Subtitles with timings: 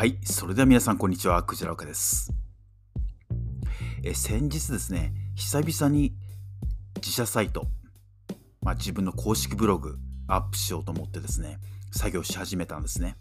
[0.00, 2.32] はい、それでは皆さんこんにちは、クジラ岡です。
[4.02, 6.14] え先日ですね、久々に
[6.96, 7.66] 自社サイト、
[8.62, 11.58] まあ、自分の公式ブログアップしようと思ってですね、
[11.92, 13.16] 作業し始めたんですね。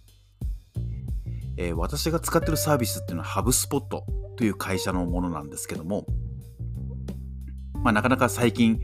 [1.58, 4.06] えー私が使ってるサービスっていうのはハブスポット
[4.38, 6.06] という会社のものなんですけども、
[7.84, 8.82] まあ、なかなか最近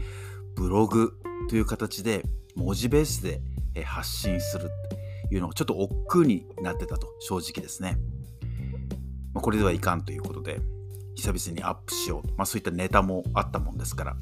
[0.58, 1.14] ブログ
[1.48, 2.24] という形で
[2.58, 3.40] 文字ベースで
[3.86, 4.70] 発信する
[5.32, 7.98] いうのがちょっと億劫になってたと正直ですね。
[9.34, 10.60] まあ、これではいかんということで
[11.16, 14.16] 久々にアップしよう、まあ、そういったネタもあったもんですから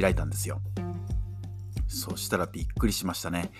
[0.00, 0.60] 開いたんですよ。
[1.86, 3.52] そしたらびっくりしましたね。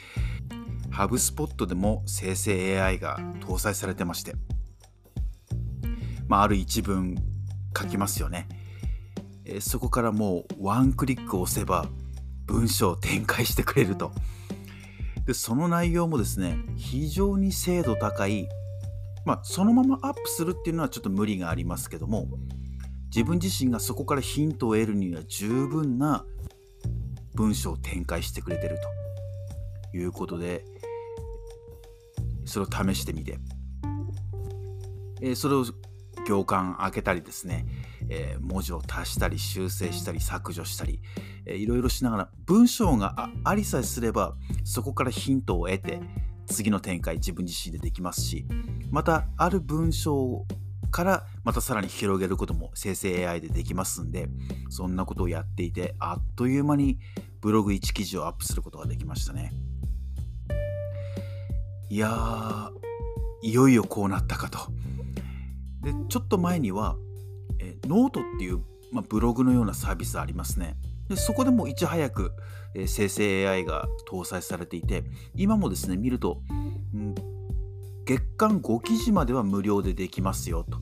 [0.91, 4.35] ハブスポットでも生成 AI が搭載されてまして、
[6.29, 7.16] まあ、ある一文
[7.77, 8.48] 書きますよね。
[9.45, 11.87] えそこからもうワンクリック押せば
[12.46, 14.12] 文章を展開してくれると。
[15.27, 18.49] でその内容もですね非常に精度高い
[19.24, 22.29] まあそのままアップするっていうのはちょっと無理がありますけども
[23.07, 26.24] 自分自身がそこからヒントを得るには十分な
[27.34, 28.79] 文章を展開してくれてる
[29.93, 30.65] ということで
[32.45, 33.38] それを試してみて、
[35.21, 35.65] えーそれを
[36.27, 37.66] 行間開けたりですね、
[38.09, 41.01] えー文字を足したり修正したり削除したり、
[41.46, 46.00] えいろいろしながら文章がありさえすればそこからヒントを得て
[46.46, 48.46] 次の展開自分自身でできますし
[48.90, 50.46] またある文章
[50.90, 54.28] からまたさらに広げることも生成 AI でできますんで
[54.70, 56.98] そんなことをやっていてあっという間に
[57.40, 59.52] ブログ1記事をアップすることができましたね。
[61.90, 62.70] いや
[63.42, 64.59] いよいよこうなったかと。
[65.82, 66.97] でちょっと前には
[67.59, 70.76] えノートっていう、まあ、ブログのようなサービスありますね。
[71.09, 72.33] でそこでもいち早く、
[72.75, 76.41] え生成 AI が搭載されていて今もですね見ると、
[76.94, 77.15] うん
[78.06, 80.78] 月間5記事までは無料でできますよと。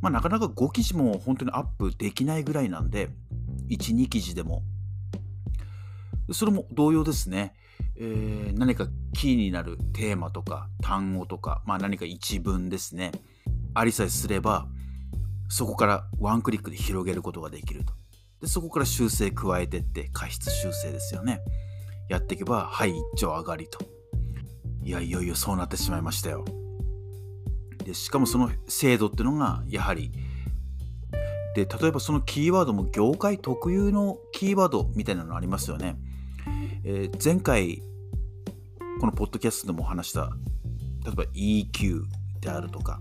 [0.00, 3.08] まあ、なかなか5記事も本当にアップできないぐらいなんで、
[3.68, 4.62] 1、2記事でも。
[6.32, 7.54] それも同様ですね。
[7.96, 13.10] えー何かキーになるテーマとか単語とか、まあ、何か一文ですね。
[13.74, 14.68] ありさえすれば、
[15.48, 17.94] そこからワンクリックで広げることができると。
[18.44, 21.40] でそこから修正加えてって、過失修正ですよね。
[22.10, 23.78] やっていけば、はい、一丁上がりと。
[24.82, 26.44] いや、いよいよそうなってしまいましたよ。
[27.82, 30.12] で、しかもその精度っていうのが、やはり、
[31.54, 35.96] で、例えばそのキーワードも業界特有のキーワードみたいなのありますよね。
[36.84, 37.82] えー前回、
[39.00, 40.30] このポッドキャストでもお話した、
[41.02, 42.02] 例えば EQ
[42.40, 43.00] であるとか、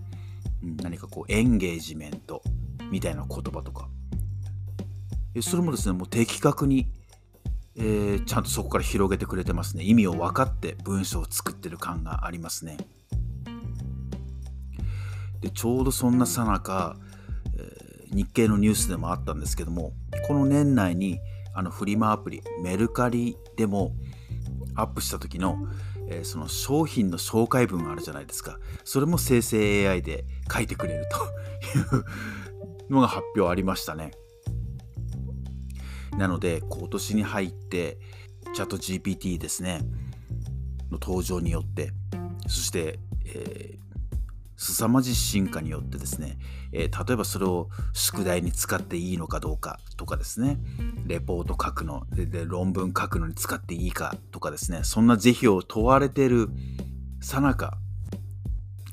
[0.63, 2.41] うん何かこう、エンゲージメント
[2.89, 3.89] みたいな言葉とか、
[5.41, 6.87] それもですね、もう的確に、
[7.75, 9.83] えーちゃんとそこから広げてくれてますね。
[9.83, 12.77] 意味を分かって文章を作ってる感がありますね。
[15.41, 16.97] でちょうどそんなさなか、
[18.13, 19.91] 日経のニュースでもあったんですけども
[20.27, 21.19] この年内に
[21.53, 23.93] あのフリマアプリメルカリでも
[24.75, 25.57] アップした時の、
[26.07, 31.17] えーその商品の紹介文あるじゃないですかそれも生成 AI で書いてくれると
[31.79, 34.11] いうのが発表ありましたね。
[36.17, 37.97] なので今年に入って
[38.53, 39.79] チャット GPT ですね
[40.91, 41.91] の登場によって
[42.47, 43.83] そして、えー
[44.55, 46.37] 凄まじい進化によってですね、
[46.71, 50.57] えー例えばそれを宿題に使っていいのかどうかとかですね
[51.05, 56.49] レポート書くのでで論文書くのに使っていいかとかですねそんな是非を問われてる
[57.19, 57.77] さなか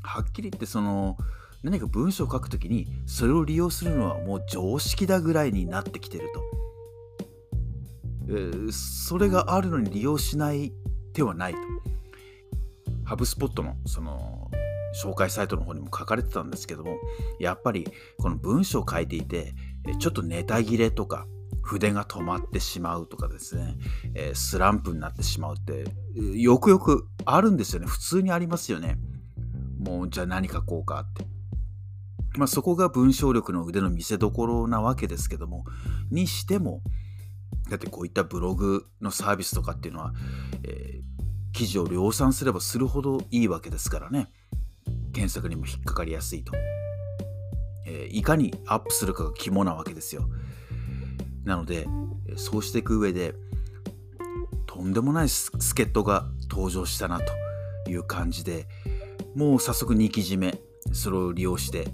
[0.02, 1.16] はっきり言ってその
[1.62, 6.69] 何か文章を書くときにそれを利用するのはもう常識だぐらいになってきてると。
[8.72, 10.72] それがあるのに利用しない
[11.12, 11.58] 手はないと。
[13.04, 14.50] ハブスポットのその
[15.02, 16.96] 紹介サイトの方にも書かれてたんですけども
[17.38, 17.86] やっぱり
[18.18, 19.52] この文章を書いていて
[19.98, 21.26] ちょっとネタ切れとか
[21.62, 23.76] 筆が止まってしまうとかですね、
[24.14, 25.84] えスランプになってしまうって
[26.36, 27.86] よくよくあるんですよね。
[27.86, 28.96] 普通にありますよね。
[29.78, 31.26] もうじゃあ何書こうかって。
[32.38, 35.64] まあそこが文章力の腕の見せ所なわけですけども
[36.10, 36.80] にしても
[37.68, 40.12] だってこういったブログのサービスとかっていうのは、
[40.64, 41.00] えー
[41.52, 44.30] 記事を量産すればするほどいいわけですからね。
[45.12, 46.52] 検索にも引っかかりやすいと、
[47.86, 50.28] えーいかにアップするかが肝なわけですよ。
[51.44, 51.86] なので
[52.36, 53.34] そうしていく上で
[54.66, 57.20] とんでもない助っ人が登場したな
[57.84, 58.68] という感じで
[59.34, 60.58] もう早速2記事目
[60.92, 61.88] それを利用して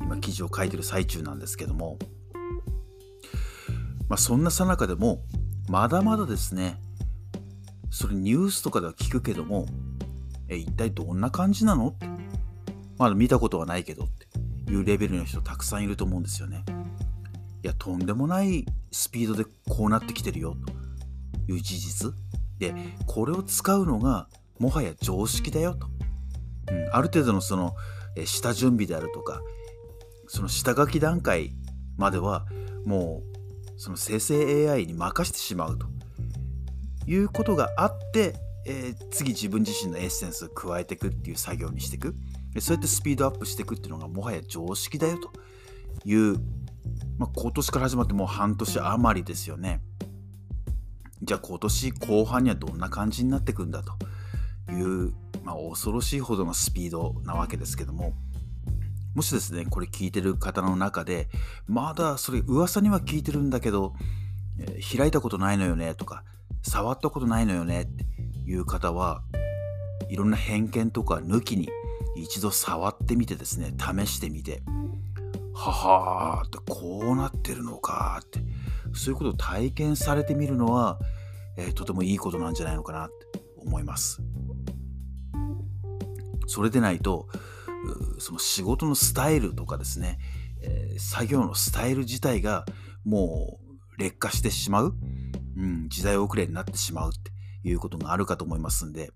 [0.00, 1.98] 今記事を書いてる最中なんですけども
[4.08, 5.22] まあそんなさなかでも
[5.68, 6.80] まだまだですね
[7.90, 9.66] それニュースとかでは聞くけども
[10.48, 11.88] え一体どんな感じなの？
[11.88, 12.06] って
[12.98, 14.08] まだ見たことはないけどっ
[14.66, 16.64] ていうレベルの人たくさんいると思うんですよね。
[17.62, 20.56] いや、とんでもないスピードでこうなってきてるよ
[21.46, 22.12] という事実。
[22.58, 22.74] で、
[23.06, 24.28] これを使うのが
[24.58, 25.86] もはや常識だよと。
[26.70, 27.74] うん、ある程度のその、
[28.24, 29.42] 下準備であるとか、
[30.28, 31.52] その下書き段階
[31.96, 32.46] までは
[32.84, 33.37] もう
[33.78, 35.86] その生成 AI に任してしまうと
[37.06, 38.34] いうことがあって、
[38.66, 42.14] えー、次自分自身のエッセンスを加えていくっていう作業にしていく。
[42.60, 45.30] そうやってスピードアップしていくっていうのがもはや常識だよと
[46.04, 46.38] いう、
[47.18, 49.80] まあ、今年から始まってもう半年余りですよね。
[51.22, 55.12] じゃあ今年後半にはどんな感じになっていくんだという、
[55.44, 58.12] まあ、恐ろしいほどのスピードなわけですけども。
[59.14, 61.28] もしですね、これ聞いてる方の中で、
[61.66, 63.94] まだそれ噂には聞いてるんだけど、
[64.60, 66.24] え、開いたことないのよねとか、
[66.62, 68.04] 触ったことないのよねって
[68.46, 69.22] いう方は、
[70.08, 71.68] いろんな偏見とか抜きに
[72.16, 74.62] 一度触ってみてですね、試してみて、
[75.54, 78.40] ははーってこうなってるのかって、
[78.94, 80.98] そういうことを体験されてみるのは、
[81.56, 84.20] えー、とてもいいことなんじゃないのかなって思います。
[86.46, 87.28] それでないと、
[88.18, 90.18] その仕事のスタイルとかですね、
[90.62, 92.66] えー、作業のスタイル自体が
[93.04, 93.58] も
[93.96, 94.94] う劣化してしまう、
[95.56, 97.30] うん、時代遅れになってしまうって
[97.68, 99.10] いうことがあるかと思いますんで、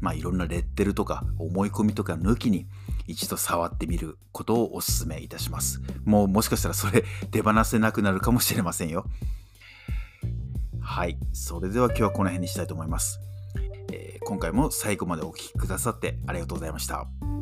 [0.00, 2.66] まあいろんなレッテルとか思い込みとか抜きに
[3.06, 5.80] 一度触ってみることをお勧めいたします。
[6.04, 9.06] もうもしかしたらそれ手放せなくなるかもしれませんよ。
[10.80, 11.18] はい。
[11.32, 13.18] それでは今日はこの辺にしたいと思います。
[13.92, 17.35] えー、今回も最後までお聴きくださってありがとうございました。